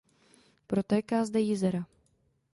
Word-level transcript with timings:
Protéká 0.67 1.25
zde 1.25 1.39
Jizera. 1.41 1.85